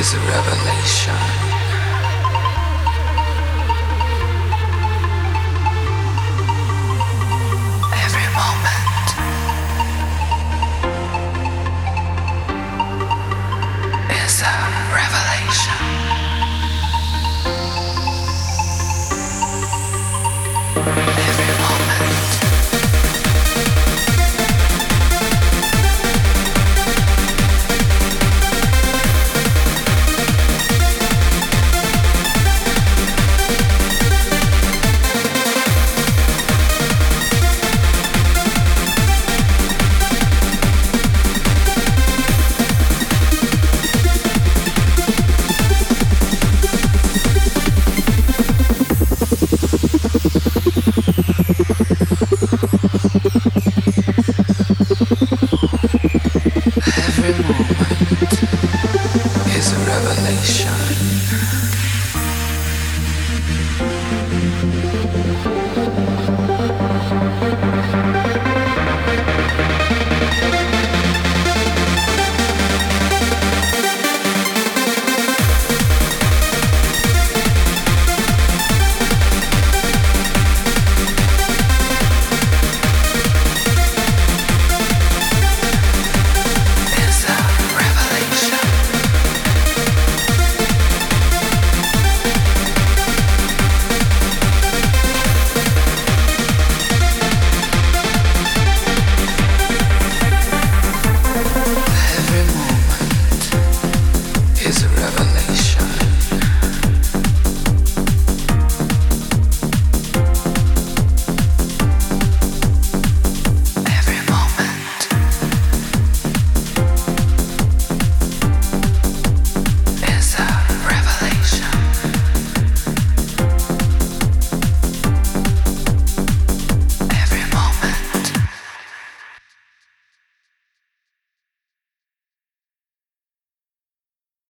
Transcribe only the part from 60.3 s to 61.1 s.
salvation.